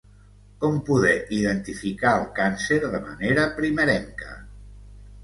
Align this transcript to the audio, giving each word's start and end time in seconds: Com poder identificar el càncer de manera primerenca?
Com 0.61 0.77
poder 0.85 1.11
identificar 1.39 2.13
el 2.21 2.25
càncer 2.39 2.79
de 2.87 3.03
manera 3.05 3.45
primerenca? 3.59 4.33